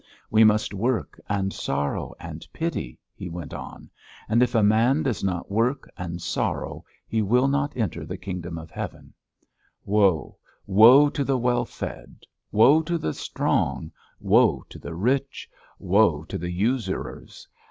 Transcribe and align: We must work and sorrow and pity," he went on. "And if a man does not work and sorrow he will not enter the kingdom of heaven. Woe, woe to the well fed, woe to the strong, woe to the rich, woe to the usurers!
We 0.31 0.43
must 0.43 0.73
work 0.73 1.21
and 1.29 1.53
sorrow 1.53 2.15
and 2.19 2.47
pity," 2.53 2.97
he 3.13 3.29
went 3.29 3.53
on. 3.53 3.91
"And 4.27 4.41
if 4.41 4.55
a 4.55 4.63
man 4.63 5.03
does 5.03 5.23
not 5.23 5.51
work 5.51 5.87
and 5.95 6.19
sorrow 6.19 6.83
he 7.07 7.21
will 7.21 7.47
not 7.47 7.77
enter 7.77 8.03
the 8.03 8.17
kingdom 8.17 8.57
of 8.57 8.71
heaven. 8.71 9.13
Woe, 9.85 10.39
woe 10.65 11.07
to 11.11 11.23
the 11.23 11.37
well 11.37 11.65
fed, 11.65 12.23
woe 12.51 12.81
to 12.81 12.97
the 12.97 13.13
strong, 13.13 13.91
woe 14.19 14.65
to 14.69 14.79
the 14.79 14.95
rich, 14.95 15.47
woe 15.77 16.23
to 16.23 16.37
the 16.39 16.51
usurers! 16.51 17.47